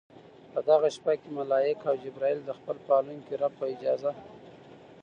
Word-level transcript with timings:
په 0.51 0.59
دغه 0.69 0.87
شپه 0.95 1.13
کې 1.21 1.29
ملائک 1.37 1.79
او 1.89 1.95
جبريل 2.03 2.39
د 2.43 2.49
خپل 2.59 2.77
پالونکي 2.87 3.33
رب 3.41 3.53
په 3.59 3.65
اجازه 3.73 4.11